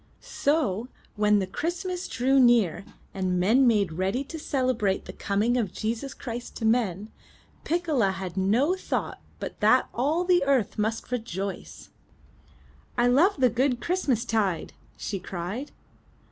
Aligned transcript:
So 0.23 0.87
when 1.15 1.37
the 1.37 1.45
Christ 1.45 1.85
mass 1.85 2.07
drew 2.07 2.39
near 2.39 2.85
and 3.13 3.39
men 3.39 3.67
made 3.67 3.91
ready 3.91 4.23
to 4.23 4.39
celebrate 4.39 5.05
the 5.05 5.13
coming 5.13 5.57
of 5.57 5.71
Jesus 5.71 6.15
Christ 6.15 6.55
to 6.55 6.65
men, 6.65 7.11
Piccola 7.65 8.09
had 8.09 8.35
no 8.35 8.73
thought 8.73 9.21
but 9.39 9.59
that 9.59 9.89
all 9.93 10.23
the 10.23 10.43
earth 10.45 10.79
must 10.79 11.11
rejoice. 11.11 11.91
I 12.97 13.05
love 13.05 13.35
the 13.37 13.49
good 13.51 13.79
Christmas 13.79 14.25
tide!" 14.25 14.73
she 14.97 15.19
cried. 15.19 15.71